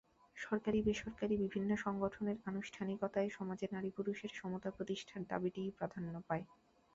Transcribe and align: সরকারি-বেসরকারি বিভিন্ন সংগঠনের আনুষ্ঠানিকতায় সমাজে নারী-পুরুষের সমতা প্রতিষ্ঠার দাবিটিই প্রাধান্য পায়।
সরকারি-বেসরকারি 0.37 1.35
বিভিন্ন 1.45 1.71
সংগঠনের 1.83 2.37
আনুষ্ঠানিকতায় 2.45 3.29
সমাজে 3.29 3.65
নারী-পুরুষের 3.71 4.31
সমতা 4.35 4.69
প্রতিষ্ঠার 4.71 5.21
দাবিটিই 5.31 5.75
প্রাধান্য 5.77 6.13
পায়। 6.27 6.45